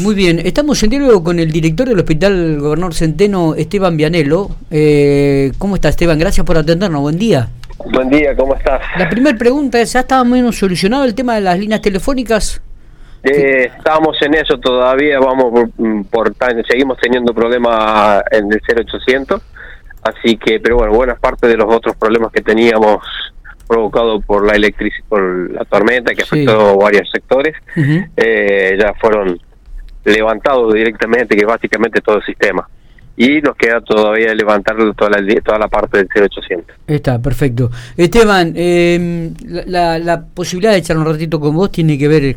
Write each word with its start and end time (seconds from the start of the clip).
Muy 0.00 0.16
bien, 0.16 0.40
estamos 0.40 0.82
en 0.82 0.90
diálogo 0.90 1.22
con 1.22 1.38
el 1.38 1.52
director 1.52 1.88
del 1.88 1.98
Hospital 1.98 2.58
Gobernador 2.58 2.94
Centeno, 2.94 3.54
Esteban 3.54 3.96
Vianello. 3.96 4.48
Eh, 4.70 5.52
¿Cómo 5.58 5.76
está 5.76 5.88
Esteban? 5.88 6.18
Gracias 6.18 6.44
por 6.44 6.58
atendernos, 6.58 7.00
buen 7.00 7.16
día. 7.16 7.48
Buen 7.92 8.10
día, 8.10 8.34
¿cómo 8.34 8.56
estás? 8.56 8.80
La 8.98 9.08
primera 9.08 9.38
pregunta 9.38 9.80
es, 9.80 9.92
¿ya 9.92 10.24
menos 10.24 10.56
solucionado 10.56 11.04
el 11.04 11.14
tema 11.14 11.36
de 11.36 11.42
las 11.42 11.58
líneas 11.58 11.80
telefónicas? 11.80 12.60
Eh, 13.22 13.70
estamos 13.76 14.20
en 14.22 14.34
eso 14.34 14.58
todavía, 14.58 15.20
vamos 15.20 15.70
por, 16.10 16.34
seguimos 16.68 16.98
teniendo 17.00 17.32
problemas 17.32 18.22
en 18.32 18.52
el 18.52 18.60
0800, 18.66 19.40
así 20.02 20.36
que, 20.36 20.58
pero 20.58 20.76
bueno, 20.76 20.92
buena 20.92 21.14
parte 21.14 21.46
de 21.46 21.56
los 21.56 21.72
otros 21.72 21.94
problemas 21.96 22.32
que 22.32 22.42
teníamos 22.42 22.98
provocado 23.68 24.20
por 24.20 24.44
la 24.44 24.54
electricidad, 24.54 25.06
por 25.08 25.50
la 25.52 25.64
tormenta 25.64 26.14
que 26.14 26.22
afectó 26.22 26.76
varios 26.78 27.08
sectores, 27.10 27.54
eh, 28.16 28.76
ya 28.78 28.92
fueron 29.00 29.38
levantado 30.04 30.72
directamente, 30.72 31.36
que 31.36 31.44
básicamente 31.44 32.00
todo 32.00 32.16
el 32.16 32.24
sistema. 32.24 32.68
Y 33.16 33.40
nos 33.40 33.56
queda 33.56 33.80
todavía 33.80 34.34
levantar 34.34 34.76
toda 34.96 35.10
la, 35.10 35.40
toda 35.40 35.58
la 35.58 35.68
parte 35.68 35.98
del 35.98 36.08
0800. 36.08 36.76
Está, 36.86 37.22
perfecto. 37.22 37.70
Esteban, 37.96 38.52
eh, 38.56 39.30
la, 39.66 39.98
la, 40.00 40.24
posibilidad 40.24 40.72
de 40.72 40.78
echar 40.78 40.98
un 40.98 41.06
ratito 41.06 41.38
con 41.38 41.54
vos 41.54 41.70
tiene 41.70 41.96
que 41.96 42.08
ver 42.08 42.36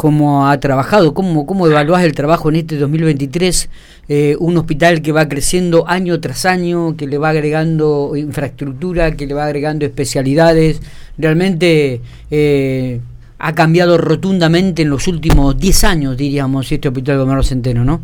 cómo 0.00 0.48
ha 0.48 0.58
trabajado, 0.58 1.12
cómo, 1.12 1.44
cómo 1.44 1.66
evaluás 1.66 2.04
el 2.04 2.14
trabajo 2.14 2.48
en 2.48 2.56
este 2.56 2.78
2023, 2.78 3.68
eh, 4.08 4.34
un 4.40 4.56
hospital 4.56 5.02
que 5.02 5.12
va 5.12 5.28
creciendo 5.28 5.86
año 5.86 6.18
tras 6.20 6.46
año, 6.46 6.96
que 6.96 7.06
le 7.06 7.18
va 7.18 7.28
agregando 7.28 8.16
infraestructura, 8.16 9.14
que 9.14 9.26
le 9.26 9.34
va 9.34 9.44
agregando 9.44 9.84
especialidades, 9.84 10.80
realmente 11.18 12.00
eh, 12.30 13.00
ha 13.40 13.54
cambiado 13.54 13.96
rotundamente 13.96 14.82
en 14.82 14.90
los 14.90 15.08
últimos 15.08 15.58
10 15.58 15.84
años, 15.84 16.16
diríamos, 16.16 16.70
este 16.70 16.88
Hospital 16.88 17.16
Gobernador 17.16 17.44
Centeno, 17.44 17.84
¿no? 17.84 18.00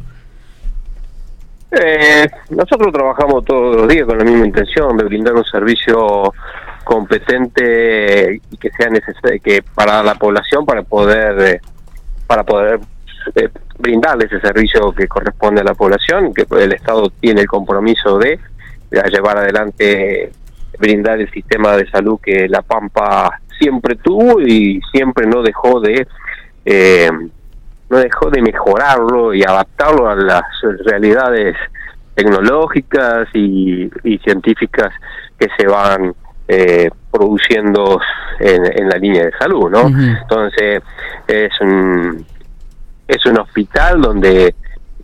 Eh, 1.70 2.26
nosotros 2.50 2.90
trabajamos 2.92 3.44
todos 3.44 3.76
los 3.76 3.88
días 3.88 4.06
con 4.06 4.16
la 4.16 4.24
misma 4.24 4.46
intención 4.46 4.96
de 4.96 5.04
brindar 5.04 5.34
un 5.34 5.44
servicio 5.44 6.32
competente 6.84 8.40
y 8.50 8.56
que 8.56 8.70
sea 8.70 8.88
necesario 8.88 9.40
que 9.42 9.62
para 9.74 10.02
la 10.02 10.14
población 10.14 10.64
para 10.64 10.84
poder 10.84 11.56
eh, 11.56 11.60
para 12.26 12.44
poder 12.44 12.78
eh, 13.34 13.48
brindarle 13.78 14.26
ese 14.26 14.40
servicio 14.40 14.92
que 14.92 15.08
corresponde 15.08 15.60
a 15.60 15.64
la 15.64 15.74
población 15.74 16.32
que 16.32 16.46
el 16.58 16.72
Estado 16.72 17.10
tiene 17.20 17.42
el 17.42 17.48
compromiso 17.48 18.16
de, 18.18 18.38
de 18.90 19.02
llevar 19.10 19.38
adelante 19.38 20.30
brindar 20.78 21.20
el 21.20 21.30
sistema 21.30 21.76
de 21.76 21.90
salud 21.90 22.20
que 22.22 22.48
la 22.48 22.62
Pampa 22.62 23.40
siempre 23.58 23.96
tuvo 23.96 24.40
y 24.40 24.80
siempre 24.92 25.26
no 25.26 25.42
dejó 25.42 25.80
de 25.80 26.06
eh, 26.64 27.10
no 27.88 27.98
dejó 27.98 28.30
de 28.30 28.42
mejorarlo 28.42 29.32
y 29.32 29.42
adaptarlo 29.44 30.08
a 30.08 30.16
las 30.16 30.42
realidades 30.84 31.56
tecnológicas 32.14 33.28
y, 33.34 33.88
científicas 34.24 34.92
que 35.38 35.48
se 35.56 35.66
van 35.66 36.12
eh, 36.48 36.90
produciendo 37.10 38.00
en, 38.40 38.88
la 38.88 38.96
línea 38.96 39.24
de 39.26 39.32
salud, 39.38 39.70
¿no? 39.70 39.86
Entonces 39.86 40.82
es 41.28 41.60
un 41.60 42.24
es 43.06 43.24
un 43.24 43.38
hospital 43.38 44.00
donde 44.00 44.54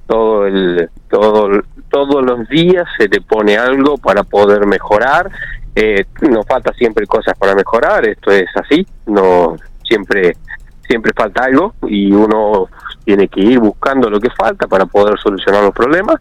todo 0.07 0.47
el 0.47 0.91
todo 1.09 1.63
todos 1.89 2.25
los 2.25 2.49
días 2.49 2.85
se 2.99 3.07
le 3.07 3.21
pone 3.21 3.57
algo 3.57 3.99
para 3.99 4.25
poder 4.25 4.67
mejorar 4.67 5.31
eh, 5.75 6.05
nos 6.23 6.47
falta 6.47 6.73
siempre 6.75 7.07
cosas 7.07 7.37
para 7.39 7.55
mejorar, 7.55 8.07
esto 8.07 8.31
es 8.31 8.49
así, 8.55 8.87
no 9.07 9.57
siempre 9.83 10.37
siempre 10.87 11.13
falta 11.15 11.45
algo 11.45 11.75
y 11.87 12.13
uno 12.13 12.69
tiene 13.05 13.29
que 13.29 13.41
ir 13.41 13.59
buscando 13.59 14.11
lo 14.11 14.21
que 14.21 14.31
falta 14.31 14.67
para 14.67 14.85
poder 14.85 15.19
solucionar 15.19 15.63
los 15.63 15.73
problemas 15.73 16.17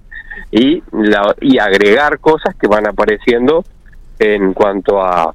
y 0.52 0.82
la, 0.94 1.36
y 1.42 1.58
agregar 1.58 2.20
cosas 2.20 2.56
que 2.56 2.68
van 2.68 2.88
apareciendo 2.88 3.66
en 4.20 4.54
cuanto 4.54 5.02
a 5.02 5.34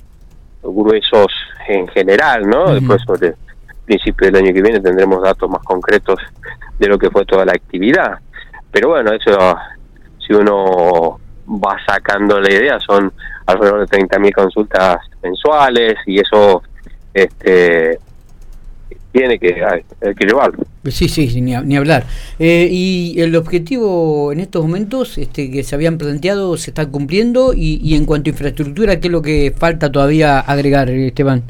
gruesos 0.64 1.28
en 1.68 1.86
general, 1.90 2.48
¿no? 2.48 2.74
Después, 2.74 3.02
sobre 3.06 3.34
principio 3.84 4.28
del 4.28 4.38
año 4.38 4.54
que 4.54 4.62
viene, 4.62 4.80
tendremos 4.80 5.22
datos 5.22 5.50
más 5.50 5.64
concretos 5.64 6.18
de 6.80 6.88
lo 6.88 6.98
que 6.98 7.10
fue 7.10 7.26
toda 7.26 7.44
la 7.44 7.52
actividad. 7.52 8.20
Pero 8.72 8.88
bueno, 8.88 9.12
eso, 9.12 9.38
si 10.26 10.34
uno 10.34 11.20
va 11.46 11.76
sacando 11.86 12.40
la 12.40 12.50
idea, 12.50 12.80
son 12.80 13.12
alrededor 13.46 13.88
de 13.88 13.98
30.000 13.98 14.34
consultas 14.34 14.98
mensuales 15.22 15.96
y 16.06 16.20
eso 16.20 16.62
este 17.14 18.00
tiene 19.12 19.38
que, 19.40 19.64
hay, 19.64 19.84
que 20.16 20.26
llevarlo. 20.26 20.64
Sí, 20.86 21.10
sí, 21.10 21.42
ni, 21.42 21.76
hablar. 21.76 22.06
Eh, 22.40 22.70
y 22.72 23.20
el 23.20 23.36
objetivo 23.36 24.32
en 24.32 24.40
estos 24.40 24.64
momentos 24.64 25.18
este, 25.18 25.52
que 25.52 25.64
se 25.64 25.76
habían 25.76 25.98
planteado 25.98 26.56
se 26.56 26.72
está 26.72 26.88
cumpliendo 26.88 27.54
y, 27.54 27.82
y 27.84 27.96
en 27.96 28.06
cuanto 28.06 28.30
a 28.30 28.32
infraestructura, 28.32 29.00
¿qué 29.00 29.08
es 29.08 29.12
lo 29.12 29.22
que 29.22 29.54
falta 29.56 29.92
todavía 29.92 30.40
agregar, 30.40 30.90
Esteban? 30.90 31.44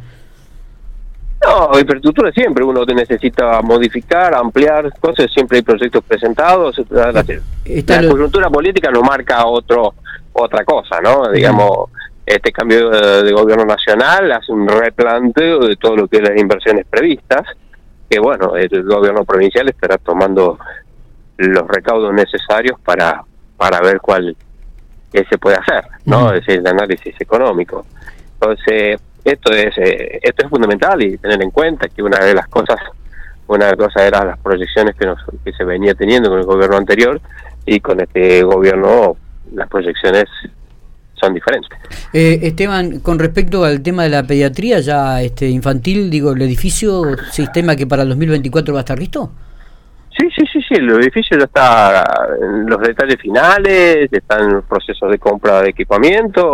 No, 1.51 1.79
infraestructura 1.79 2.31
siempre 2.31 2.63
uno 2.63 2.85
necesita 2.85 3.61
modificar, 3.61 4.33
ampliar 4.33 4.91
cosas, 4.99 5.31
siempre 5.31 5.57
hay 5.57 5.63
proyectos 5.63 6.03
presentados. 6.03 6.81
La, 6.89 7.11
la 7.11 8.09
coyuntura 8.09 8.49
política 8.49 8.89
no 8.91 9.01
marca 9.01 9.45
otro 9.45 9.93
otra 10.33 10.63
cosa, 10.63 11.01
¿no? 11.01 11.29
Digamos, 11.31 11.89
este 12.25 12.51
cambio 12.51 12.89
de, 12.89 13.31
gobierno 13.31 13.65
nacional 13.65 14.31
hace 14.31 14.51
un 14.51 14.67
replanteo 14.67 15.59
de 15.59 15.75
todo 15.75 15.95
lo 15.97 16.07
que 16.07 16.17
es 16.17 16.23
las 16.23 16.37
inversiones 16.37 16.85
previstas, 16.89 17.43
que 18.09 18.19
bueno, 18.19 18.55
el 18.55 18.83
gobierno 18.83 19.25
provincial 19.25 19.67
estará 19.69 19.97
tomando 19.97 20.57
los 21.37 21.67
recaudos 21.67 22.13
necesarios 22.13 22.79
para, 22.81 23.23
para 23.57 23.81
ver 23.81 23.99
cuál 23.99 24.35
se 25.11 25.37
puede 25.37 25.57
hacer, 25.57 25.83
¿no? 26.05 26.33
Es 26.33 26.47
el 26.47 26.65
análisis 26.65 27.19
económico. 27.19 27.85
Entonces, 28.39 28.99
esto 29.23 29.51
es 29.51 29.77
eh, 29.77 30.19
esto 30.21 30.45
es 30.45 30.49
fundamental 30.49 31.01
y 31.01 31.17
tener 31.17 31.41
en 31.41 31.51
cuenta 31.51 31.87
que 31.87 32.01
una 32.01 32.19
de 32.19 32.33
las 32.33 32.47
cosas 32.47 32.77
una 33.47 33.75
cosa 33.75 34.07
eran 34.07 34.27
las 34.27 34.39
proyecciones 34.39 34.95
que, 34.95 35.05
nos, 35.05 35.19
que 35.43 35.51
se 35.51 35.63
venía 35.65 35.93
teniendo 35.93 36.29
con 36.29 36.39
el 36.39 36.45
gobierno 36.45 36.77
anterior 36.77 37.19
y 37.65 37.79
con 37.79 37.99
este 37.99 38.43
gobierno 38.43 39.17
las 39.53 39.67
proyecciones 39.67 40.25
son 41.21 41.33
diferentes. 41.33 41.69
Eh, 42.13 42.39
Esteban, 42.43 42.99
con 42.99 43.19
respecto 43.19 43.63
al 43.63 43.81
tema 43.81 44.03
de 44.03 44.09
la 44.09 44.23
pediatría 44.23 44.79
ya 44.79 45.21
este 45.21 45.49
infantil, 45.49 46.09
digo, 46.09 46.31
el 46.31 46.41
edificio, 46.41 47.15
sistema 47.29 47.75
que 47.75 47.85
para 47.85 48.03
el 48.03 48.09
2024 48.09 48.73
va 48.73 48.79
a 48.79 48.81
estar 48.81 48.97
listo. 48.97 49.31
Sí, 50.17 50.27
sí, 50.35 50.43
sí, 50.51 50.61
sí, 50.67 50.75
el 50.75 50.89
edificio 50.89 51.37
ya 51.37 51.45
está 51.45 52.03
en 52.41 52.65
los 52.65 52.81
detalles 52.81 53.17
finales, 53.19 54.09
están 54.11 54.51
en 54.51 54.61
procesos 54.63 55.09
de 55.09 55.17
compra 55.17 55.61
de 55.61 55.69
equipamiento, 55.69 56.51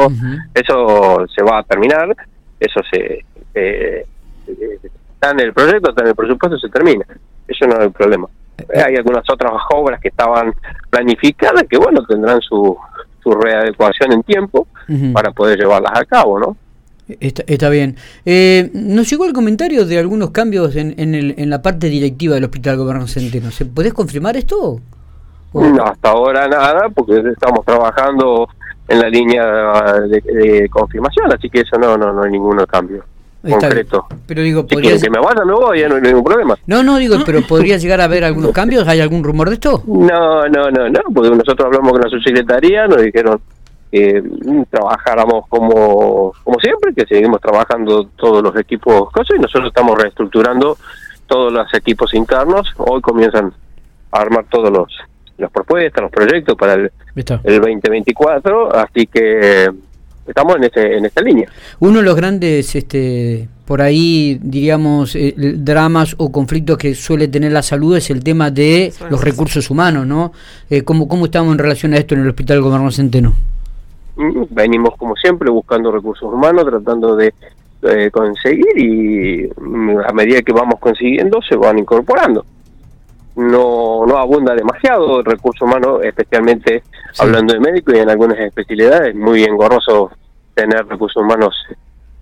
eso 0.53 1.25
se 1.35 1.43
va 1.43 1.59
a 1.59 1.63
terminar, 1.63 2.15
eso 2.59 2.81
se 2.91 3.23
eh, 3.53 4.05
está 5.13 5.31
en 5.31 5.39
el 5.39 5.53
proyecto, 5.53 5.89
está 5.89 6.03
en 6.03 6.09
el 6.09 6.15
presupuesto, 6.15 6.57
se 6.57 6.69
termina, 6.69 7.05
eso 7.47 7.67
no 7.67 7.79
hay 7.79 7.89
problema. 7.89 8.27
Eh, 8.57 8.81
hay 8.81 8.95
algunas 8.95 9.23
otras 9.29 9.53
obras 9.71 9.99
que 9.99 10.09
estaban 10.09 10.53
planificadas 10.89 11.63
que, 11.69 11.77
bueno, 11.77 12.03
tendrán 12.05 12.41
su, 12.41 12.77
su 13.23 13.31
readecuación 13.31 14.13
en 14.13 14.23
tiempo 14.23 14.67
para 15.13 15.31
poder 15.31 15.59
llevarlas 15.59 15.99
a 15.99 16.05
cabo, 16.05 16.39
¿no? 16.39 16.57
Está, 17.07 17.69
bien. 17.69 17.95
Eh, 18.25 18.69
nos 18.73 19.09
llegó 19.09 19.25
el 19.25 19.33
comentario 19.33 19.85
de 19.85 19.97
algunos 19.97 20.31
cambios 20.31 20.75
en, 20.75 20.93
en, 20.97 21.15
el, 21.15 21.35
en 21.37 21.49
la 21.49 21.61
parte 21.61 21.87
directiva 21.87 22.35
del 22.35 22.43
Hospital 22.43 22.77
Gobernador 22.77 23.09
Centeno. 23.09 23.49
¿Se 23.49 23.65
¿Podés 23.65 23.93
confirmar 23.93 24.35
esto? 24.35 24.81
No, 25.53 25.83
hasta 25.83 26.09
ahora 26.09 26.47
nada, 26.47 26.89
porque 26.93 27.17
estamos 27.31 27.65
trabajando 27.65 28.49
en 28.87 28.99
la 28.99 29.09
línea 29.09 29.45
de, 30.07 30.67
confirmación, 30.69 31.31
así 31.31 31.49
que 31.49 31.61
eso 31.61 31.77
no, 31.77 31.97
no, 31.97 32.13
no 32.13 32.23
hay 32.23 32.31
ningún 32.31 32.57
cambio 32.65 33.03
concreto. 33.49 34.07
Pero 34.25 34.41
digo, 34.41 34.65
si 34.69 34.75
que 34.75 35.09
me 35.09 35.19
vaya, 35.19 35.45
me 35.45 35.53
voy, 35.53 35.81
no 35.87 35.95
hay 35.95 36.01
ningún 36.01 36.23
problema. 36.23 36.57
No, 36.65 36.83
no, 36.83 36.97
digo, 36.97 37.17
pero 37.25 37.41
¿podría 37.41 37.77
llegar 37.77 38.01
a 38.01 38.05
haber 38.05 38.23
algunos 38.23 38.51
cambios? 38.51 38.87
¿Hay 38.87 38.99
algún 38.99 39.23
rumor 39.23 39.49
de 39.49 39.55
esto? 39.55 39.83
No, 39.85 40.47
no, 40.47 40.69
no, 40.71 40.89
no, 40.89 40.99
porque 41.13 41.29
nosotros 41.29 41.65
hablamos 41.65 41.91
con 41.91 42.01
la 42.01 42.09
subsecretaría, 42.09 42.87
nos 42.87 43.01
dijeron 43.01 43.39
que 43.91 44.21
mm, 44.21 44.63
trabajáramos 44.69 45.45
como, 45.47 46.33
como 46.43 46.59
siempre, 46.59 46.93
que 46.93 47.05
seguimos 47.05 47.39
trabajando 47.39 48.09
todos 48.15 48.43
los 48.43 48.55
equipos, 48.57 49.11
cosas, 49.11 49.37
y 49.37 49.39
nosotros 49.39 49.67
estamos 49.67 49.97
reestructurando 49.97 50.77
todos 51.27 51.53
los 51.53 51.73
equipos 51.73 52.13
internos. 52.13 52.73
Hoy 52.77 53.01
comienzan 53.01 53.53
a 54.11 54.19
armar 54.19 54.45
todos 54.49 54.71
los 54.71 54.87
las 55.37 55.51
propuestas, 55.51 56.01
los 56.01 56.11
proyectos 56.11 56.55
para 56.57 56.73
el, 56.73 56.91
el 57.15 57.61
2024, 57.61 58.75
así 58.75 59.07
que 59.07 59.69
estamos 60.27 60.55
en 60.57 60.63
ese, 60.65 60.97
en 60.97 61.05
esta 61.05 61.21
línea. 61.21 61.49
Uno 61.79 61.99
de 61.99 62.05
los 62.05 62.15
grandes, 62.15 62.75
este, 62.75 63.47
por 63.65 63.81
ahí, 63.81 64.39
diríamos, 64.41 65.15
eh, 65.15 65.33
dramas 65.37 66.15
o 66.17 66.31
conflictos 66.31 66.77
que 66.77 66.95
suele 66.95 67.27
tener 67.27 67.51
la 67.51 67.61
salud 67.61 67.95
es 67.97 68.09
el 68.09 68.23
tema 68.23 68.51
de 68.51 68.91
los 69.09 69.23
recursos 69.23 69.69
humanos, 69.69 70.05
¿no? 70.05 70.31
Eh, 70.69 70.83
¿cómo, 70.83 71.07
¿Cómo 71.07 71.25
estamos 71.25 71.53
en 71.53 71.59
relación 71.59 71.93
a 71.93 71.97
esto 71.97 72.15
en 72.15 72.21
el 72.21 72.29
Hospital 72.29 72.61
Gobernador 72.61 72.93
Centeno? 72.93 73.33
Mm, 74.15 74.43
venimos, 74.49 74.95
como 74.97 75.15
siempre, 75.15 75.49
buscando 75.49 75.91
recursos 75.91 76.31
humanos, 76.33 76.65
tratando 76.65 77.15
de 77.15 77.33
conseguir 78.11 78.77
y 78.77 79.49
mm, 79.55 79.99
a 80.09 80.11
medida 80.11 80.41
que 80.41 80.51
vamos 80.51 80.79
consiguiendo 80.79 81.39
se 81.47 81.55
van 81.55 81.77
incorporando. 81.77 82.43
No, 83.37 84.05
no 84.05 84.17
abunda 84.17 84.55
demasiado 84.55 85.19
el 85.19 85.25
recurso 85.25 85.65
humano, 85.65 86.01
especialmente 86.01 86.83
hablando 87.19 87.53
de 87.53 87.59
médicos 87.59 87.95
y 87.95 87.99
en 87.99 88.09
algunas 88.09 88.39
especialidades, 88.39 89.15
muy 89.15 89.43
engorroso 89.43 90.11
tener 90.55 90.87
recursos 90.87 91.21
humanos 91.23 91.55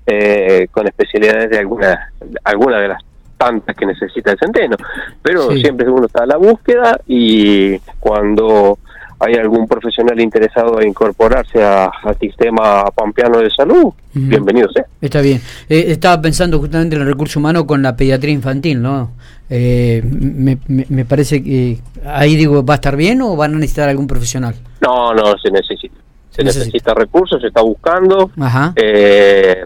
eh, 0.05 0.67
con 0.71 0.85
especialidades 0.87 1.49
de 1.49 1.57
alguna, 1.57 2.11
alguna 2.43 2.79
de 2.79 2.89
las 2.89 3.01
tantas 3.37 3.75
que 3.75 3.85
necesita 3.85 4.31
el 4.31 4.39
centeno. 4.39 4.75
Pero 5.21 5.51
siempre 5.51 5.89
uno 5.89 6.05
está 6.05 6.23
a 6.23 6.27
la 6.27 6.37
búsqueda 6.37 6.99
y 7.07 7.79
cuando 7.99 8.77
hay 9.19 9.35
algún 9.35 9.67
profesional 9.67 10.19
interesado 10.19 10.79
en 10.81 10.89
incorporarse 10.89 11.63
al 11.63 12.17
sistema 12.19 12.85
pampeano 12.91 13.39
de 13.39 13.49
salud, 13.49 13.93
bienvenido 14.13 14.69
sea. 14.71 14.85
Está 15.01 15.21
bien. 15.21 15.41
Eh, 15.69 15.85
estaba 15.87 16.21
pensando 16.21 16.59
justamente 16.59 16.95
en 16.95 17.01
el 17.01 17.07
recurso 17.07 17.39
humano 17.39 17.65
con 17.65 17.81
la 17.81 17.95
pediatría 17.95 18.33
infantil, 18.33 18.81
¿no? 18.81 19.11
Eh, 19.49 20.01
me, 20.03 20.57
me, 20.67 21.05
parece 21.05 21.43
que 21.43 21.79
ahí 22.03 22.35
digo, 22.35 22.65
¿va 22.65 22.73
a 22.73 22.75
estar 22.75 22.95
bien 22.95 23.21
o 23.21 23.35
van 23.35 23.53
a 23.53 23.57
necesitar 23.57 23.89
algún 23.89 24.07
profesional? 24.07 24.55
No, 24.81 25.13
no, 25.13 25.37
se 25.37 25.51
necesita. 25.51 25.95
Se 26.31 26.43
necesita, 26.43 26.93
recursos, 26.93 27.39
se 27.39 27.47
está 27.47 27.61
buscando. 27.61 28.29
Ajá. 28.39 28.73
Eh, 28.75 29.63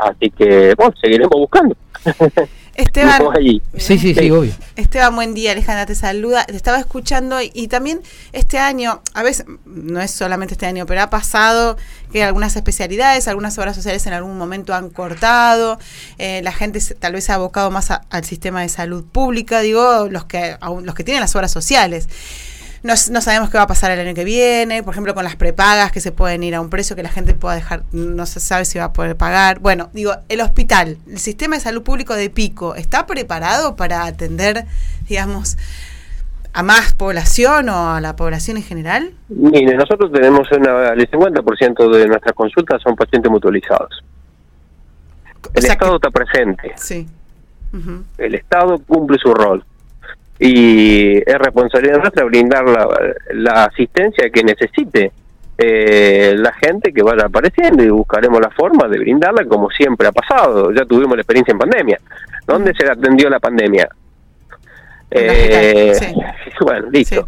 así 0.00 0.30
que, 0.30 0.74
bueno, 0.76 0.92
seguiremos 1.00 1.36
buscando. 1.36 1.76
Esteban, 2.74 3.22
sí, 3.76 3.98
sí, 3.98 4.14
sí, 4.14 4.30
obvio. 4.30 4.52
Esteban, 4.76 5.14
buen 5.14 5.34
día, 5.34 5.52
Alejandra 5.52 5.84
te 5.84 5.94
saluda. 5.94 6.44
Te 6.44 6.56
estaba 6.56 6.78
escuchando 6.78 7.38
y, 7.42 7.68
también 7.68 8.00
este 8.32 8.58
año, 8.58 9.02
a 9.12 9.22
veces, 9.22 9.46
no 9.66 10.00
es 10.00 10.10
solamente 10.10 10.54
este 10.54 10.66
año, 10.66 10.86
pero 10.86 11.02
ha 11.02 11.10
pasado 11.10 11.76
que 12.12 12.22
algunas 12.22 12.56
especialidades, 12.56 13.28
algunas 13.28 13.58
obras 13.58 13.76
sociales 13.76 14.06
en 14.06 14.14
algún 14.14 14.38
momento 14.38 14.74
han 14.74 14.88
cortado, 14.88 15.78
eh, 16.18 16.40
la 16.42 16.52
gente 16.52 16.80
tal 16.98 17.12
vez 17.12 17.24
se 17.24 17.32
ha 17.32 17.34
abocado 17.34 17.70
más 17.70 17.90
al 17.90 18.24
sistema 18.24 18.62
de 18.62 18.68
salud 18.68 19.04
pública, 19.04 19.60
digo, 19.60 20.08
los 20.10 20.24
que, 20.24 20.56
los 20.82 20.94
que 20.94 21.04
tienen 21.04 21.20
las 21.20 21.34
obras 21.36 21.52
sociales. 21.52 22.08
No, 22.82 22.94
no, 23.12 23.20
sabemos 23.20 23.48
qué 23.48 23.58
va 23.58 23.64
a 23.64 23.68
pasar 23.68 23.92
el 23.92 24.00
año 24.00 24.12
que 24.12 24.24
viene, 24.24 24.82
por 24.82 24.92
ejemplo, 24.92 25.14
con 25.14 25.22
las 25.22 25.36
prepagas 25.36 25.92
que 25.92 26.00
se 26.00 26.10
pueden 26.10 26.42
ir 26.42 26.56
a 26.56 26.60
un 26.60 26.68
precio 26.68 26.96
que 26.96 27.04
la 27.04 27.10
gente 27.10 27.32
pueda 27.32 27.54
dejar, 27.54 27.84
no 27.92 28.26
se 28.26 28.40
sabe 28.40 28.64
si 28.64 28.78
va 28.78 28.86
a 28.86 28.92
poder 28.92 29.16
pagar. 29.16 29.60
Bueno, 29.60 29.88
digo, 29.92 30.14
el 30.28 30.40
hospital, 30.40 30.96
el 31.08 31.18
sistema 31.18 31.54
de 31.54 31.60
salud 31.60 31.84
público 31.84 32.14
de 32.14 32.28
Pico, 32.28 32.74
¿está 32.74 33.06
preparado 33.06 33.76
para 33.76 34.04
atender, 34.04 34.64
digamos, 35.08 35.56
a 36.52 36.64
más 36.64 36.92
población 36.92 37.68
o 37.68 37.92
a 37.92 38.00
la 38.00 38.16
población 38.16 38.56
en 38.56 38.64
general? 38.64 39.12
Mire, 39.28 39.76
nosotros 39.76 40.10
tenemos 40.10 40.50
una, 40.50 40.88
el 40.88 41.08
50% 41.08 41.96
de 41.96 42.06
nuestras 42.08 42.34
consultas 42.34 42.82
son 42.82 42.96
pacientes 42.96 43.30
mutualizados. 43.30 44.02
El 45.54 45.64
Estado 45.64 45.96
está 45.96 46.10
presente. 46.10 46.72
Sí. 46.76 47.06
El 48.18 48.34
Estado 48.34 48.78
cumple 48.86 49.18
su 49.18 49.32
rol 49.32 49.64
y 50.44 51.18
es 51.18 51.38
responsabilidad 51.38 51.98
nuestra 51.98 52.24
brindar 52.24 52.64
la, 53.32 53.64
asistencia 53.64 54.28
que 54.28 54.42
necesite 54.42 55.12
eh, 55.56 56.34
la 56.36 56.52
gente 56.54 56.92
que 56.92 57.00
vaya 57.00 57.26
apareciendo 57.26 57.84
y 57.84 57.90
buscaremos 57.90 58.40
la 58.40 58.50
forma 58.50 58.88
de 58.88 58.98
brindarla 58.98 59.44
como 59.44 59.70
siempre 59.70 60.08
ha 60.08 60.12
pasado. 60.12 60.72
Ya 60.72 60.84
tuvimos 60.84 61.14
la 61.14 61.22
experiencia 61.22 61.52
en 61.52 61.58
pandemia. 61.58 62.00
¿Dónde 62.44 62.74
se 62.74 62.90
atendió 62.90 63.30
la 63.30 63.38
pandemia? 63.38 63.88
Eh, 65.14 65.92
Bueno, 66.60 66.88
listo. 66.90 67.26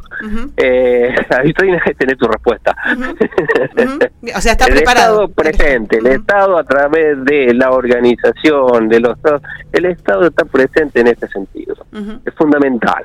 eh, 0.57 1.15
ahí 1.39 1.49
estoy 1.51 1.77
tener 1.99 2.17
tu 2.17 2.27
respuesta. 2.27 2.75
O 4.37 4.41
sea, 4.41 4.53
está 4.53 4.67
el 4.67 4.79
Estado 4.79 5.29
presente, 5.29 5.99
el 5.99 6.07
Estado 6.07 6.57
a 6.57 6.65
través 6.65 7.23
de 7.25 7.53
la 7.53 7.71
organización, 7.73 8.89
de 8.89 9.01
los 9.01 9.19
el 9.73 9.85
Estado 9.87 10.27
está 10.27 10.45
presente 10.45 11.01
en 11.01 11.09
este 11.09 11.29
sentido. 11.29 11.77
Es 12.25 12.35
fundamental. 12.35 13.05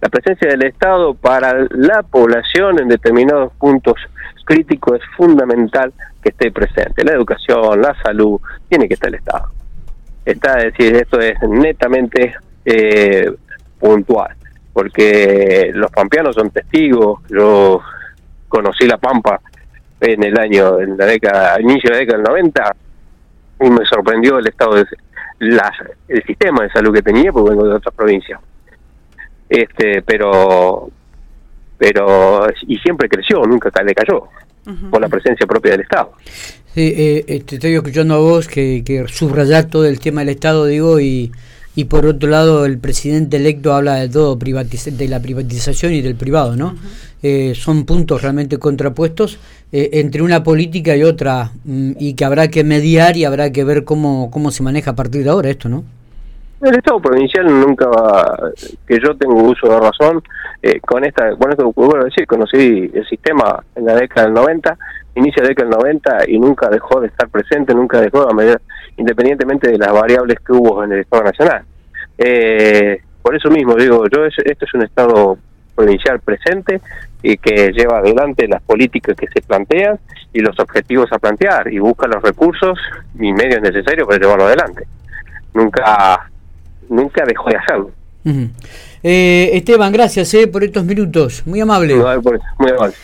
La 0.00 0.08
presencia 0.08 0.50
del 0.50 0.62
Estado 0.64 1.14
para 1.14 1.66
la 1.70 2.02
población 2.02 2.80
en 2.80 2.88
determinados 2.88 3.52
puntos 3.54 3.94
críticos 4.44 5.00
es 5.00 5.06
fundamental 5.16 5.92
que 6.22 6.30
esté 6.30 6.50
presente. 6.50 7.04
La 7.04 7.12
educación, 7.12 7.80
la 7.80 7.94
salud, 8.02 8.40
tiene 8.68 8.88
que 8.88 8.94
estar 8.94 9.08
el 9.08 9.16
Estado. 9.16 9.48
Está, 10.24 10.58
es 10.58 10.72
decir, 10.72 10.94
esto 10.96 11.20
es 11.20 11.34
netamente 11.42 12.34
eh, 12.64 13.32
puntual, 13.82 14.34
porque 14.72 15.72
los 15.74 15.90
pampeanos 15.90 16.36
son 16.36 16.50
testigos, 16.50 17.20
yo 17.28 17.80
conocí 18.48 18.86
la 18.86 18.96
Pampa 18.96 19.40
en 20.00 20.22
el 20.22 20.38
año, 20.38 20.78
en 20.78 20.96
la 20.96 21.06
década, 21.06 21.60
inicio 21.60 21.90
de 21.90 21.94
la 21.94 21.98
década 21.98 22.18
del 22.18 22.26
90, 22.28 22.76
y 23.60 23.70
me 23.70 23.84
sorprendió 23.84 24.38
el 24.38 24.46
estado 24.46 24.74
de 24.76 24.86
la, 25.40 25.72
el 26.08 26.22
sistema 26.24 26.62
de 26.62 26.70
salud 26.70 26.94
que 26.94 27.02
tenía, 27.02 27.32
porque 27.32 27.50
vengo 27.50 27.66
de 27.66 27.74
otras 27.74 27.94
provincias. 27.94 28.40
Este, 29.48 30.02
pero, 30.02 30.88
pero, 31.76 32.46
y 32.66 32.78
siempre 32.78 33.08
creció, 33.08 33.42
nunca 33.42 33.70
decayó, 33.84 34.28
por 34.90 35.00
la 35.00 35.08
presencia 35.08 35.46
propia 35.46 35.72
del 35.72 35.80
Estado. 35.80 36.12
Sí, 36.74 36.94
eh, 36.96 37.24
te 37.26 37.36
este, 37.36 37.56
estoy 37.56 37.74
escuchando 37.74 38.14
a 38.14 38.18
vos 38.18 38.46
que, 38.48 38.82
que 38.84 39.06
subrayás 39.08 39.68
todo 39.68 39.84
el 39.84 39.98
tema 39.98 40.20
del 40.20 40.30
Estado, 40.30 40.66
digo, 40.66 41.00
y 41.00 41.32
y 41.74 41.84
por 41.84 42.06
otro 42.06 42.28
lado 42.28 42.66
el 42.66 42.78
presidente 42.78 43.38
electo 43.38 43.72
habla 43.72 43.94
de 43.94 44.08
todo, 44.08 44.36
de 44.36 45.08
la 45.08 45.20
privatización 45.20 45.92
y 45.92 46.02
del 46.02 46.16
privado, 46.16 46.56
¿no? 46.56 46.74
Eh, 47.22 47.54
son 47.54 47.84
puntos 47.84 48.20
realmente 48.20 48.58
contrapuestos 48.58 49.38
eh, 49.70 49.90
entre 49.94 50.22
una 50.22 50.42
política 50.42 50.96
y 50.96 51.04
otra 51.04 51.50
mm, 51.64 51.92
y 51.98 52.14
que 52.14 52.24
habrá 52.24 52.48
que 52.48 52.64
mediar 52.64 53.16
y 53.16 53.24
habrá 53.24 53.52
que 53.52 53.64
ver 53.64 53.84
cómo, 53.84 54.30
cómo 54.30 54.50
se 54.50 54.62
maneja 54.62 54.90
a 54.90 54.96
partir 54.96 55.22
de 55.24 55.30
ahora 55.30 55.48
esto, 55.48 55.68
¿no? 55.68 55.84
El 56.60 56.76
Estado 56.76 57.00
provincial 57.00 57.46
nunca 57.46 57.88
va, 57.88 58.38
que 58.86 58.98
yo 59.04 59.16
tengo 59.16 59.34
uso 59.34 59.66
de 59.66 59.80
razón, 59.80 60.22
eh, 60.62 60.78
con 60.80 61.04
esta, 61.04 61.34
con 61.36 61.50
esto 61.50 61.72
bueno 61.74 62.04
decir, 62.04 62.24
conocí 62.24 62.88
el 62.94 63.04
sistema 63.08 63.64
en 63.74 63.86
la 63.86 63.96
década 63.96 64.26
del 64.26 64.34
90, 64.34 64.78
inicia 65.14 65.42
la 65.42 65.48
década 65.48 65.68
del 65.68 65.78
90 65.78 66.18
y 66.28 66.38
nunca 66.38 66.68
dejó 66.68 67.00
de 67.00 67.08
estar 67.08 67.28
presente, 67.28 67.74
nunca 67.74 68.00
dejó 68.00 68.26
de 68.26 68.34
medida, 68.34 68.60
independientemente 68.96 69.70
de 69.70 69.78
las 69.78 69.92
variables 69.92 70.38
que 70.40 70.52
hubo 70.52 70.82
en 70.84 70.92
el 70.92 71.00
Estado 71.00 71.24
Nacional. 71.24 71.62
Eh, 72.18 73.00
por 73.20 73.36
eso 73.36 73.50
mismo 73.50 73.74
digo, 73.76 74.04
yo 74.08 74.24
esto 74.24 74.64
es 74.64 74.74
un 74.74 74.82
Estado 74.82 75.38
provincial 75.74 76.20
presente 76.20 76.80
y 77.22 77.36
que 77.36 77.72
lleva 77.72 77.98
adelante 77.98 78.48
las 78.48 78.62
políticas 78.62 79.16
que 79.16 79.26
se 79.28 79.40
plantean 79.42 79.98
y 80.32 80.40
los 80.40 80.58
objetivos 80.58 81.10
a 81.12 81.18
plantear 81.18 81.72
y 81.72 81.78
busca 81.78 82.06
los 82.06 82.22
recursos 82.22 82.78
y 83.18 83.32
medios 83.32 83.60
necesarios 83.60 84.06
para 84.06 84.18
llevarlo 84.18 84.46
adelante. 84.46 84.86
Nunca, 85.54 86.30
nunca 86.88 87.24
dejó 87.24 87.50
de 87.50 87.56
hacerlo. 87.56 87.90
eh, 89.02 89.50
Esteban, 89.54 89.92
gracias 89.92 90.32
eh, 90.34 90.46
por 90.46 90.64
estos 90.64 90.84
minutos. 90.84 91.42
Muy 91.46 91.60
amable. 91.60 91.94
Muy 92.58 92.70
amable. 92.70 92.94